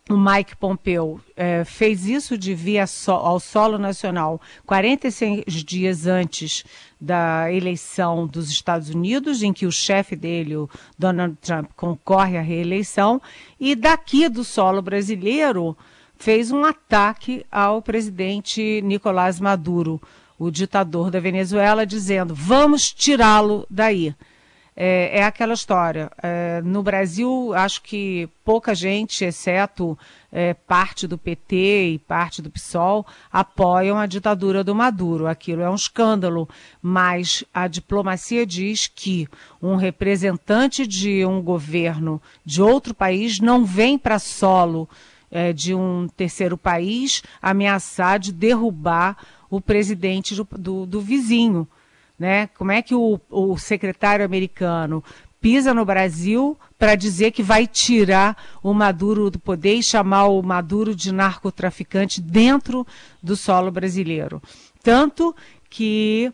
o 0.09 0.17
Mike 0.17 0.57
Pompeo 0.57 1.21
é, 1.35 1.63
fez 1.63 2.05
isso 2.05 2.37
de 2.37 2.53
vir 2.53 2.85
so, 2.87 3.11
ao 3.11 3.39
solo 3.39 3.77
nacional 3.77 4.41
46 4.65 5.45
dias 5.63 6.05
antes 6.05 6.65
da 6.99 7.51
eleição 7.51 8.27
dos 8.27 8.49
Estados 8.49 8.89
Unidos, 8.89 9.41
em 9.41 9.53
que 9.53 9.65
o 9.65 9.71
chefe 9.71 10.15
dele, 10.15 10.57
o 10.57 10.69
Donald 10.99 11.37
Trump, 11.41 11.69
concorre 11.75 12.37
à 12.37 12.41
reeleição, 12.41 13.21
e 13.57 13.75
daqui 13.75 14.27
do 14.27 14.43
solo 14.43 14.81
brasileiro 14.81 15.75
fez 16.17 16.51
um 16.51 16.65
ataque 16.65 17.45
ao 17.49 17.81
presidente 17.81 18.81
Nicolás 18.81 19.39
Maduro, 19.39 20.01
o 20.37 20.51
ditador 20.51 21.09
da 21.11 21.19
Venezuela, 21.19 21.85
dizendo: 21.85 22.35
vamos 22.35 22.91
tirá-lo 22.91 23.65
daí 23.69 24.13
é, 24.75 25.19
é 25.19 25.23
aquela 25.23 25.53
história. 25.53 26.11
É, 26.21 26.61
no 26.63 26.81
Brasil, 26.81 27.53
acho 27.53 27.81
que 27.81 28.27
pouca 28.43 28.73
gente, 28.73 29.23
exceto 29.23 29.97
é, 30.31 30.53
parte 30.53 31.07
do 31.07 31.17
PT 31.17 31.91
e 31.91 31.99
parte 31.99 32.41
do 32.41 32.49
PSOL, 32.49 33.05
apoiam 33.31 33.97
a 33.97 34.05
ditadura 34.05 34.63
do 34.63 34.73
Maduro. 34.73 35.27
Aquilo 35.27 35.61
é 35.61 35.69
um 35.69 35.75
escândalo, 35.75 36.49
mas 36.81 37.43
a 37.53 37.67
diplomacia 37.67 38.45
diz 38.45 38.87
que 38.87 39.27
um 39.61 39.75
representante 39.75 40.87
de 40.87 41.25
um 41.25 41.41
governo 41.41 42.21
de 42.43 42.61
outro 42.61 42.93
país 42.93 43.39
não 43.39 43.63
vem 43.63 43.97
para 43.97 44.17
solo 44.17 44.89
é, 45.29 45.53
de 45.53 45.73
um 45.73 46.07
terceiro 46.15 46.57
país 46.57 47.21
ameaçar 47.41 48.19
de 48.19 48.31
derrubar 48.31 49.17
o 49.49 49.61
presidente 49.61 50.33
do, 50.33 50.47
do, 50.57 50.85
do 50.85 50.99
vizinho. 50.99 51.67
Né? 52.17 52.47
Como 52.57 52.71
é 52.71 52.81
que 52.81 52.95
o, 52.95 53.19
o 53.29 53.57
secretário 53.57 54.23
americano 54.23 55.03
pisa 55.41 55.73
no 55.73 55.83
Brasil 55.83 56.57
para 56.79 56.95
dizer 56.95 57.31
que 57.31 57.43
vai 57.43 57.67
tirar 57.67 58.37
o 58.61 58.73
Maduro 58.73 59.29
do 59.29 59.39
poder 59.39 59.75
e 59.75 59.83
chamar 59.83 60.27
o 60.27 60.41
Maduro 60.41 60.95
de 60.95 61.11
narcotraficante 61.11 62.21
dentro 62.21 62.87
do 63.21 63.35
solo 63.35 63.71
brasileiro? 63.71 64.41
Tanto 64.81 65.35
que 65.69 66.31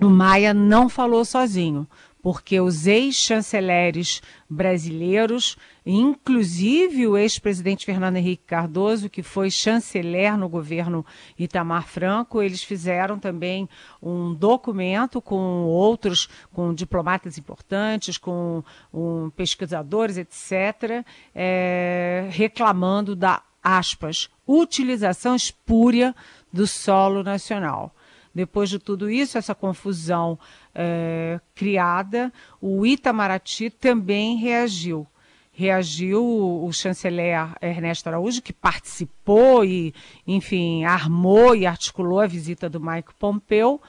o 0.00 0.08
Maia 0.08 0.52
não 0.52 0.88
falou 0.88 1.24
sozinho 1.24 1.86
porque 2.24 2.58
os 2.58 2.86
ex-chanceleres 2.86 4.22
brasileiros, 4.48 5.58
inclusive 5.84 7.06
o 7.06 7.18
ex-presidente 7.18 7.84
Fernando 7.84 8.16
Henrique 8.16 8.44
Cardoso, 8.46 9.10
que 9.10 9.22
foi 9.22 9.50
chanceler 9.50 10.34
no 10.38 10.48
governo 10.48 11.04
Itamar 11.38 11.86
Franco, 11.86 12.40
eles 12.40 12.64
fizeram 12.64 13.18
também 13.18 13.68
um 14.00 14.32
documento 14.32 15.20
com 15.20 15.64
outros, 15.64 16.26
com 16.50 16.72
diplomatas 16.72 17.36
importantes, 17.36 18.16
com 18.16 18.64
um, 18.90 19.28
pesquisadores, 19.28 20.16
etc., 20.16 21.04
é, 21.34 22.26
reclamando 22.30 23.14
da, 23.14 23.42
aspas, 23.62 24.30
utilização 24.48 25.36
espúria 25.36 26.16
do 26.50 26.66
solo 26.66 27.22
nacional. 27.22 27.94
Depois 28.34 28.68
de 28.68 28.80
tudo 28.80 29.08
isso, 29.08 29.38
essa 29.38 29.54
confusão 29.54 30.38
é, 30.74 31.40
criada, 31.54 32.32
o 32.60 32.84
Itamaraty 32.84 33.70
também 33.70 34.36
reagiu. 34.36 35.06
Reagiu 35.52 36.24
o 36.24 36.72
chanceler 36.72 37.54
Ernesto 37.62 38.08
Araújo, 38.08 38.42
que 38.42 38.52
participou 38.52 39.64
e, 39.64 39.94
enfim, 40.26 40.84
armou 40.84 41.54
e 41.54 41.64
articulou 41.64 42.18
a 42.18 42.26
visita 42.26 42.68
do 42.68 42.80
Mike 42.80 43.14
Pompeu. 43.20 43.80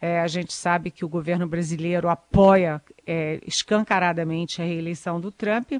É, 0.00 0.20
a 0.20 0.26
gente 0.26 0.52
sabe 0.52 0.90
que 0.90 1.02
o 1.02 1.08
governo 1.08 1.46
brasileiro 1.46 2.10
apoia 2.10 2.82
é, 3.06 3.40
escancaradamente 3.46 4.60
a 4.60 4.64
reeleição 4.66 5.18
do 5.18 5.32
Trump. 5.32 5.72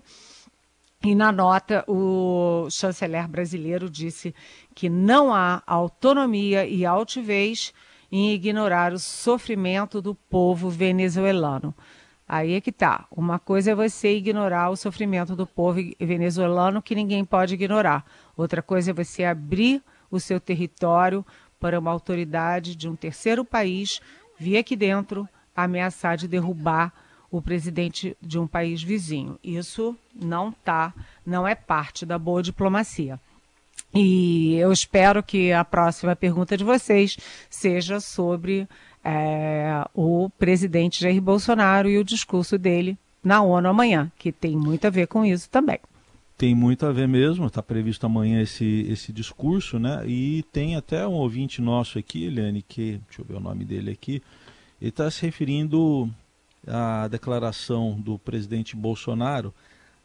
E 1.04 1.14
na 1.14 1.30
nota, 1.30 1.84
o 1.86 2.66
chanceler 2.70 3.28
brasileiro 3.28 3.90
disse 3.90 4.34
que 4.74 4.88
não 4.88 5.34
há 5.34 5.62
autonomia 5.66 6.64
e 6.66 6.86
altivez 6.86 7.74
em 8.16 8.32
ignorar 8.32 8.92
o 8.92 8.98
sofrimento 9.00 10.00
do 10.00 10.14
povo 10.14 10.70
venezuelano. 10.70 11.74
Aí 12.28 12.54
é 12.54 12.60
que 12.60 12.70
tá. 12.70 13.06
Uma 13.10 13.40
coisa 13.40 13.72
é 13.72 13.74
você 13.74 14.16
ignorar 14.16 14.70
o 14.70 14.76
sofrimento 14.76 15.34
do 15.34 15.44
povo 15.44 15.80
venezuelano 15.98 16.80
que 16.80 16.94
ninguém 16.94 17.24
pode 17.24 17.54
ignorar. 17.54 18.06
Outra 18.36 18.62
coisa 18.62 18.92
é 18.92 18.94
você 18.94 19.24
abrir 19.24 19.82
o 20.12 20.20
seu 20.20 20.38
território 20.38 21.26
para 21.58 21.76
uma 21.76 21.90
autoridade 21.90 22.76
de 22.76 22.88
um 22.88 22.94
terceiro 22.94 23.44
país 23.44 24.00
vir 24.38 24.58
aqui 24.58 24.76
dentro 24.76 25.28
ameaçar 25.52 26.16
de 26.16 26.28
derrubar 26.28 26.92
o 27.32 27.42
presidente 27.42 28.16
de 28.22 28.38
um 28.38 28.46
país 28.46 28.80
vizinho. 28.80 29.40
Isso 29.42 29.96
não 30.14 30.52
tá, 30.52 30.94
não 31.26 31.48
é 31.48 31.56
parte 31.56 32.06
da 32.06 32.16
boa 32.16 32.40
diplomacia. 32.40 33.18
E 33.94 34.54
eu 34.56 34.72
espero 34.72 35.22
que 35.22 35.52
a 35.52 35.64
próxima 35.64 36.16
pergunta 36.16 36.56
de 36.56 36.64
vocês 36.64 37.16
seja 37.48 38.00
sobre 38.00 38.68
é, 39.04 39.86
o 39.94 40.28
presidente 40.30 41.00
Jair 41.00 41.20
Bolsonaro 41.20 41.88
e 41.88 41.98
o 41.98 42.04
discurso 42.04 42.58
dele 42.58 42.98
na 43.22 43.40
ONU 43.40 43.68
amanhã, 43.68 44.10
que 44.18 44.32
tem 44.32 44.56
muito 44.56 44.86
a 44.86 44.90
ver 44.90 45.06
com 45.06 45.24
isso 45.24 45.48
também. 45.48 45.78
Tem 46.36 46.54
muito 46.54 46.84
a 46.84 46.90
ver 46.90 47.06
mesmo, 47.06 47.46
está 47.46 47.62
previsto 47.62 48.04
amanhã 48.04 48.42
esse, 48.42 48.86
esse 48.90 49.12
discurso, 49.12 49.78
né? 49.78 50.02
E 50.06 50.42
tem 50.52 50.74
até 50.74 51.06
um 51.06 51.12
ouvinte 51.12 51.62
nosso 51.62 51.96
aqui, 51.96 52.24
Eliane, 52.24 52.62
que, 52.62 53.00
deixa 53.06 53.22
eu 53.22 53.24
ver 53.24 53.36
o 53.36 53.40
nome 53.40 53.64
dele 53.64 53.92
aqui, 53.92 54.20
ele 54.80 54.90
está 54.90 55.08
se 55.10 55.24
referindo 55.24 56.10
a 56.66 57.06
declaração 57.06 57.92
do 58.00 58.18
presidente 58.18 58.74
Bolsonaro 58.74 59.54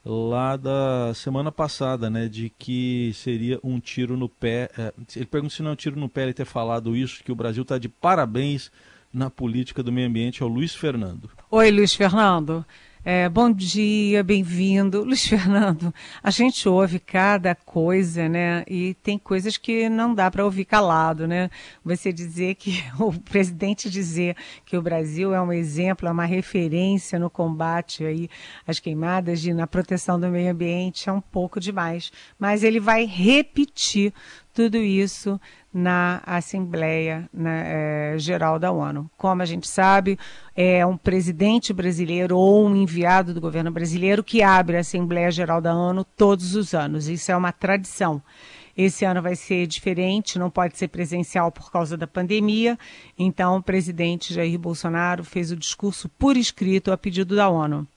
lá 0.04 0.56
da 0.56 1.14
semana 1.14 1.52
passada, 1.52 2.10
né, 2.10 2.28
de 2.28 2.50
que 2.50 3.12
seria 3.14 3.60
um 3.64 3.80
tiro 3.80 4.16
no 4.16 4.30
pé. 4.30 4.70
É, 4.78 4.94
ele 5.16 5.26
pergunta 5.26 5.54
se 5.54 5.62
não 5.62 5.72
é 5.72 5.74
um 5.74 5.78
tiro 5.78 6.00
no 6.00 6.10
pé 6.10 6.24
ele 6.24 6.34
ter 6.34 6.46
falado 6.46 6.96
isso, 6.96 7.24
que 7.24 7.32
o 7.32 7.36
Brasil 7.36 7.64
está 7.64 7.78
de 7.78 7.90
parabéns 7.90 8.72
na 9.14 9.30
política 9.30 9.82
do 9.82 9.92
meio 9.92 10.08
ambiente, 10.08 10.42
é 10.42 10.46
o 10.46 10.50
Luiz 10.50 10.76
Fernando. 10.76 11.30
Oi, 11.50 11.72
Luiz 11.72 11.94
Fernando. 11.94 12.66
É, 13.06 13.30
bom 13.30 13.50
dia, 13.50 14.22
bem-vindo. 14.22 15.04
Luiz 15.06 15.26
Fernando, 15.26 15.94
a 16.22 16.30
gente 16.30 16.68
ouve 16.68 17.00
cada 17.00 17.56
coisa, 17.56 18.28
né? 18.28 18.66
E 18.68 18.94
tem 18.96 19.18
coisas 19.18 19.56
que 19.56 19.88
não 19.88 20.14
dá 20.14 20.30
para 20.30 20.44
ouvir 20.44 20.66
calado, 20.66 21.26
né? 21.26 21.50
Você 21.84 22.12
dizer 22.12 22.56
que 22.56 22.84
o 23.00 23.14
presidente 23.14 23.90
dizer 23.90 24.36
que 24.66 24.76
o 24.76 24.82
Brasil 24.82 25.34
é 25.34 25.42
um 25.42 25.54
exemplo, 25.54 26.10
é 26.10 26.12
uma 26.12 26.26
referência 26.26 27.18
no 27.18 27.30
combate 27.30 28.04
aí 28.04 28.30
às 28.68 28.82
queimadas 28.82 29.46
e 29.46 29.54
na 29.54 29.66
proteção 29.66 30.20
do 30.20 30.28
meio 30.28 30.52
ambiente 30.52 31.08
é 31.08 31.14
um 31.14 31.22
pouco 31.22 31.58
demais. 31.58 32.12
Mas 32.38 32.66
ele 32.66 32.82
vai 32.82 33.06
repetir 33.06 34.14
tudo 34.60 34.76
isso 34.76 35.40
na 35.74 36.22
Assembleia 36.26 37.30
na, 37.34 37.64
é, 37.64 38.16
Geral 38.18 38.60
da 38.60 38.74
ONU. 38.74 39.10
Como 39.18 39.42
a 39.42 39.46
gente 39.46 39.66
sabe, 39.66 40.20
é 40.54 40.86
um 40.86 40.98
presidente 40.98 41.72
brasileiro 41.72 42.38
ou 42.38 42.68
um 42.68 42.76
enviado 42.76 43.34
do 43.34 43.40
governo 43.40 43.72
brasileiro 43.72 44.22
que 44.22 44.44
abre 44.44 44.76
a 44.76 44.82
Assembleia 44.82 45.32
Geral 45.32 45.62
da 45.62 45.74
ONU 45.74 46.04
todos 46.04 46.56
os 46.56 46.74
anos. 46.74 47.08
Isso 47.08 47.32
é 47.32 47.38
uma 47.38 47.54
tradição. 47.54 48.22
Esse 48.76 49.06
ano 49.06 49.22
vai 49.22 49.38
ser 49.38 49.66
diferente, 49.66 50.38
não 50.38 50.50
pode 50.50 50.78
ser 50.78 50.90
presencial 50.90 51.54
por 51.54 51.72
causa 51.72 51.96
da 51.96 52.06
pandemia. 52.06 52.78
Então, 53.18 53.56
o 53.56 53.64
presidente 53.64 54.34
Jair 54.34 54.60
Bolsonaro 54.60 55.24
fez 55.24 55.52
o 55.52 55.56
discurso 55.56 56.10
por 56.20 56.36
escrito 56.36 56.92
a 56.92 56.98
pedido 56.98 57.34
da 57.34 57.48
ONU. 57.48 57.88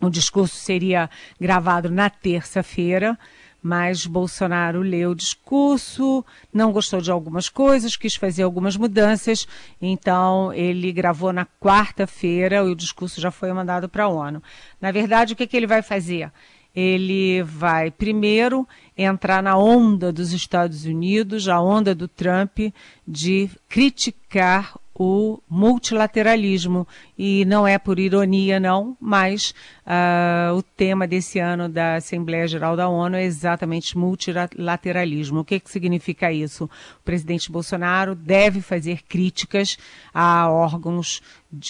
O 0.00 0.08
discurso 0.08 0.56
seria 0.56 1.10
gravado 1.38 1.90
na 1.90 2.08
terça-feira 2.08 3.18
mas 3.62 4.06
Bolsonaro 4.06 4.80
leu 4.80 5.10
o 5.10 5.14
discurso, 5.14 6.24
não 6.52 6.72
gostou 6.72 7.00
de 7.00 7.10
algumas 7.10 7.48
coisas, 7.48 7.96
quis 7.96 8.14
fazer 8.14 8.42
algumas 8.42 8.76
mudanças, 8.76 9.46
então 9.80 10.52
ele 10.52 10.92
gravou 10.92 11.32
na 11.32 11.46
quarta-feira 11.60 12.56
e 12.56 12.70
o 12.70 12.74
discurso 12.74 13.20
já 13.20 13.30
foi 13.30 13.52
mandado 13.52 13.88
para 13.88 14.04
a 14.04 14.08
ONU. 14.08 14.42
Na 14.80 14.90
verdade, 14.90 15.32
o 15.32 15.36
que, 15.36 15.46
que 15.46 15.56
ele 15.56 15.66
vai 15.66 15.82
fazer? 15.82 16.32
Ele 16.74 17.42
vai 17.42 17.90
primeiro 17.90 18.66
entrar 18.96 19.42
na 19.42 19.56
onda 19.56 20.12
dos 20.12 20.32
Estados 20.32 20.84
Unidos, 20.84 21.48
a 21.48 21.60
onda 21.60 21.94
do 21.94 22.06
Trump, 22.06 22.58
de 23.06 23.50
criticar 23.68 24.78
o 25.02 25.40
multilateralismo. 25.48 26.86
E 27.16 27.46
não 27.46 27.66
é 27.66 27.78
por 27.78 27.98
ironia, 27.98 28.60
não, 28.60 28.94
mas 29.00 29.54
uh, 29.86 30.54
o 30.54 30.62
tema 30.62 31.06
desse 31.06 31.38
ano 31.38 31.70
da 31.70 31.94
Assembleia 31.94 32.46
Geral 32.46 32.76
da 32.76 32.86
ONU 32.86 33.16
é 33.16 33.24
exatamente 33.24 33.96
multilateralismo. 33.96 35.40
O 35.40 35.44
que, 35.44 35.58
que 35.58 35.70
significa 35.70 36.30
isso? 36.30 36.64
O 36.64 37.02
presidente 37.02 37.50
Bolsonaro 37.50 38.14
deve 38.14 38.60
fazer 38.60 39.02
críticas 39.04 39.78
a 40.12 40.50
órgãos 40.50 41.22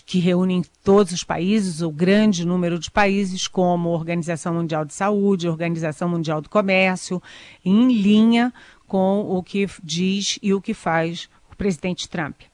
que 0.05 0.19
reúnem 0.19 0.65
todos 0.83 1.13
os 1.13 1.23
países, 1.23 1.83
o 1.83 1.91
grande 1.93 2.45
número 2.45 2.81
de 2.81 2.91
países, 2.91 3.47
como 3.47 3.91
a 3.91 3.93
Organização 3.93 4.55
Mundial 4.55 4.85
de 4.85 4.93
Saúde, 4.93 5.47
a 5.47 5.53
Organização 5.53 6.09
Mundial 6.09 6.41
do 6.41 6.49
Comércio, 6.49 7.23
em 7.65 7.93
linha 7.93 8.53
com 8.89 9.21
o 9.21 9.41
que 9.41 9.69
diz 9.85 10.37
e 10.43 10.53
o 10.53 10.61
que 10.61 10.75
faz 10.75 11.29
o 11.53 11.55
presidente 11.55 12.09
Trump. 12.09 12.50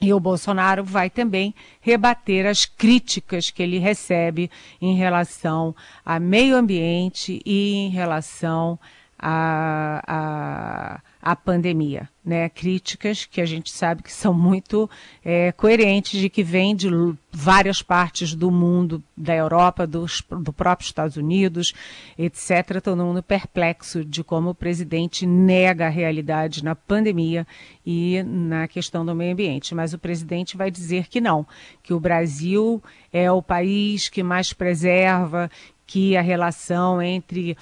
E 0.00 0.12
o 0.12 0.20
Bolsonaro 0.20 0.84
vai 0.84 1.08
também 1.08 1.54
rebater 1.80 2.46
as 2.46 2.66
críticas 2.66 3.50
que 3.50 3.62
ele 3.62 3.78
recebe 3.78 4.50
em 4.80 4.94
relação 4.96 5.74
a 6.04 6.18
meio 6.18 6.56
ambiente 6.56 7.40
e 7.44 7.74
em 7.74 7.88
relação 7.90 8.78
a, 9.26 10.02
a 10.06 11.00
à 11.24 11.34
pandemia, 11.34 12.06
né? 12.22 12.50
Críticas 12.50 13.24
que 13.24 13.40
a 13.40 13.46
gente 13.46 13.72
sabe 13.72 14.02
que 14.02 14.12
são 14.12 14.34
muito 14.34 14.90
é, 15.24 15.52
coerentes 15.52 16.20
de 16.20 16.28
que 16.28 16.42
vêm 16.42 16.76
de 16.76 16.90
várias 17.32 17.80
partes 17.80 18.34
do 18.34 18.50
mundo, 18.50 19.02
da 19.16 19.34
Europa, 19.34 19.86
dos, 19.86 20.22
do 20.28 20.52
próprio 20.52 20.84
Estados 20.84 21.16
Unidos, 21.16 21.72
etc. 22.18 22.78
Todo 22.82 23.02
mundo 23.02 23.22
perplexo 23.22 24.04
de 24.04 24.22
como 24.22 24.50
o 24.50 24.54
presidente 24.54 25.24
nega 25.24 25.86
a 25.86 25.90
realidade 25.90 26.62
na 26.62 26.74
pandemia 26.74 27.46
e 27.86 28.22
na 28.22 28.68
questão 28.68 29.02
do 29.04 29.14
meio 29.14 29.32
ambiente. 29.32 29.74
Mas 29.74 29.94
o 29.94 29.98
presidente 29.98 30.58
vai 30.58 30.70
dizer 30.70 31.08
que 31.08 31.22
não, 31.22 31.46
que 31.82 31.94
o 31.94 32.00
Brasil 32.00 32.82
é 33.10 33.32
o 33.32 33.40
país 33.40 34.10
que 34.10 34.22
mais 34.22 34.52
preserva, 34.52 35.50
que 35.86 36.18
a 36.18 36.20
relação 36.20 37.00
entre 37.00 37.56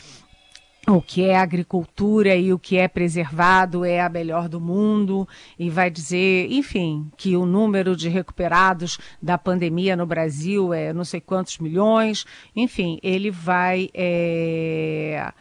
o 0.89 1.01
que 1.01 1.25
é 1.25 1.37
agricultura 1.37 2.35
e 2.35 2.53
o 2.53 2.59
que 2.59 2.77
é 2.77 2.89
preservado 2.89 3.85
é 3.85 4.01
a 4.01 4.09
melhor 4.09 4.49
do 4.49 4.61
mundo 4.61 5.29
e 5.57 5.71
vai 5.71 5.89
dizer, 5.89 6.51
enfim, 6.51 7.09
que 7.17 7.37
o 7.37 7.47
número 7.47 7.95
de 7.95 8.09
recuperados 8.09 8.99
da 9.21 9.39
pandemia 9.39 9.95
no 9.95 10.05
Brasil 10.05 10.75
é 10.75 10.93
não 10.93 11.05
sei 11.05 11.21
quantos 11.21 11.59
milhões, 11.59 12.27
enfim, 12.55 12.99
ele 13.01 13.31
vai 13.31 13.91
é, 13.95 15.33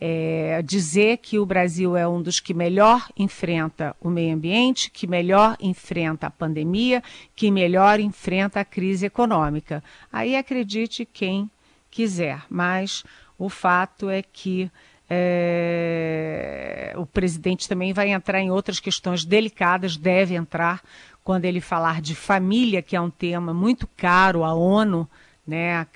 é, 0.00 0.62
dizer 0.62 1.18
que 1.18 1.38
o 1.38 1.46
Brasil 1.46 1.96
é 1.96 2.06
um 2.06 2.20
dos 2.20 2.40
que 2.40 2.52
melhor 2.52 3.08
enfrenta 3.16 3.94
o 4.00 4.10
meio 4.10 4.34
ambiente, 4.34 4.90
que 4.90 5.06
melhor 5.06 5.56
enfrenta 5.60 6.26
a 6.26 6.30
pandemia, 6.30 7.04
que 7.36 7.52
melhor 7.52 8.00
enfrenta 8.00 8.60
a 8.60 8.64
crise 8.64 9.06
econômica. 9.06 9.82
Aí 10.12 10.34
acredite 10.34 11.04
quem 11.04 11.48
quiser, 11.88 12.42
mas 12.50 13.04
o 13.38 13.48
fato 13.48 14.10
é 14.10 14.22
que 14.22 14.70
é, 15.08 16.92
o 16.96 17.06
presidente 17.06 17.68
também 17.68 17.92
vai 17.92 18.10
entrar 18.10 18.40
em 18.40 18.50
outras 18.50 18.78
questões 18.78 19.24
delicadas, 19.24 19.96
deve 19.96 20.34
entrar, 20.34 20.82
quando 21.24 21.44
ele 21.44 21.60
falar 21.60 22.00
de 22.00 22.14
família, 22.14 22.82
que 22.82 22.96
é 22.96 23.00
um 23.00 23.10
tema 23.10 23.54
muito 23.54 23.86
caro 23.96 24.44
à 24.44 24.52
ONU, 24.52 25.08
né, 25.46 25.76
a, 25.76 25.86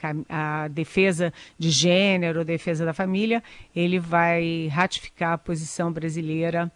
a, 0.64 0.68
defesa 0.68 1.32
de 1.58 1.68
gênero, 1.70 2.44
defesa 2.44 2.86
da 2.86 2.94
família, 2.94 3.42
ele 3.76 3.98
vai 3.98 4.68
ratificar 4.68 5.34
a 5.34 5.38
posição 5.38 5.92
brasileira 5.92 6.72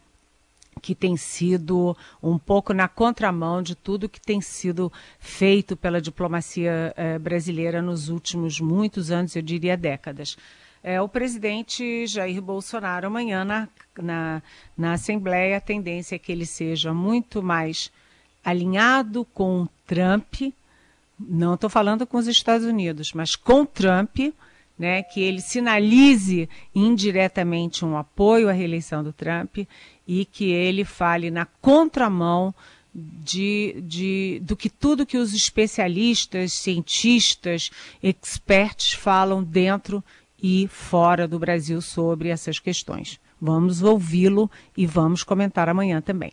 que 0.81 0.95
tem 0.95 1.17
sido 1.17 1.97
um 2.23 2.39
pouco 2.39 2.73
na 2.73 2.89
contramão 2.89 3.63
de 3.63 3.75
tudo 3.75 4.09
que 4.09 4.21
tem 4.21 4.41
sido 4.41 4.93
feito 5.19 5.77
pela 5.77 6.01
diplomacia 6.01 6.93
eh, 6.97 7.19
brasileira 7.19 7.81
nos 7.81 8.09
últimos 8.09 8.61
muitos 8.61 9.11
anos, 9.11 9.35
eu 9.35 9.43
diria 9.43 9.77
décadas. 9.77 10.37
É, 10.83 11.01
o 11.01 11.09
presidente 11.09 12.07
Jair 12.07 12.41
Bolsonaro 12.41 13.09
amanhã 13.09 13.45
na, 13.45 13.69
na, 14.01 14.43
na 14.79 14.93
Assembleia, 14.93 15.57
a 15.57 15.61
tendência 15.61 16.15
é 16.15 16.19
que 16.19 16.31
ele 16.31 16.47
seja 16.47 16.95
muito 16.95 17.43
mais 17.43 17.91
alinhado 18.45 19.25
com 19.35 19.67
Trump. 19.85 20.53
Não 21.19 21.55
estou 21.55 21.69
falando 21.69 22.07
com 22.07 22.19
os 22.19 22.29
Estados 22.29 22.65
Unidos, 22.65 23.13
mas 23.13 23.35
com 23.35 23.67
Trump, 23.67 24.17
né, 24.79 25.03
que 25.03 25.21
ele 25.21 25.41
sinalize 25.41 26.49
indiretamente 26.75 27.85
um 27.85 27.97
apoio 27.97 28.49
à 28.49 28.53
reeleição 28.53 29.03
do 29.03 29.13
Trump 29.13 29.59
e 30.07 30.25
que 30.25 30.51
ele 30.51 30.85
fale 30.85 31.31
na 31.31 31.47
contramão 31.47 32.55
de, 32.95 33.77
de, 33.83 34.41
do 34.43 34.57
que 34.57 34.71
tudo 34.71 35.07
que 35.07 35.19
os 35.19 35.35
especialistas, 35.35 36.53
cientistas, 36.53 37.71
experts 38.03 38.93
falam 38.93 39.43
dentro 39.43 40.03
e 40.43 40.69
fora 40.69 41.27
do 41.27 41.39
Brasil 41.39 41.81
sobre 41.81 42.29
essas 42.29 42.59
questões. 42.59 43.21
Vamos 43.41 43.83
ouvi-lo 43.83 44.51
e 44.77 44.87
vamos 44.87 45.23
comentar 45.23 45.69
amanhã 45.69 46.01
também. 46.01 46.33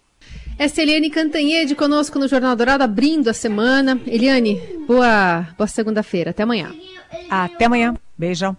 Essa 0.57 0.81
é 0.81 0.83
Eliane 0.83 1.09
Cantanhede 1.09 1.75
conosco 1.75 2.17
no 2.17 2.27
Jornal 2.27 2.55
Dourado, 2.55 2.83
abrindo 2.83 3.27
a 3.29 3.33
semana. 3.33 3.99
Eliane, 4.05 4.61
boa, 4.87 5.47
boa 5.57 5.67
segunda-feira. 5.67 6.29
Até 6.29 6.43
amanhã. 6.43 6.73
Até 7.29 7.65
amanhã. 7.65 7.93
Beijão. 8.17 8.55